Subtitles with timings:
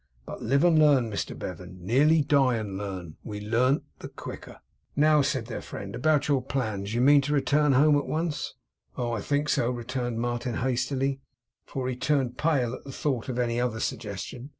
[0.25, 1.77] 'But live and learn, Mr Bevan!
[1.85, 4.59] Nearly die and learn; we learn the quicker.'
[4.95, 6.95] 'Now,' said their friend, 'about your plans.
[6.95, 8.55] You mean to return home at once?'
[8.97, 11.21] 'Oh, I think so,' returned Martin hastily,
[11.67, 14.49] for he turned pale at the thought of any other suggestion.